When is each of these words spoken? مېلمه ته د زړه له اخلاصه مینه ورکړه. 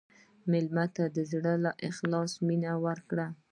مېلمه 0.51 0.85
ته 0.95 1.03
د 1.15 1.17
زړه 1.31 1.53
له 1.63 1.71
اخلاصه 1.89 2.37
مینه 2.47 2.71
ورکړه. 2.85 3.27